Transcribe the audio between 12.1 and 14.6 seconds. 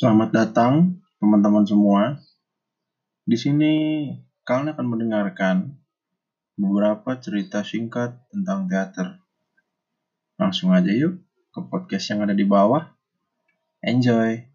yang ada di bawah. Enjoy.